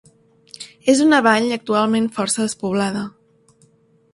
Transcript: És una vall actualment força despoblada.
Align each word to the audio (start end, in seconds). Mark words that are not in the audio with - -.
És 0.93 1.01
una 1.03 1.19
vall 1.27 1.53
actualment 1.57 2.09
força 2.17 2.47
despoblada. 2.47 3.05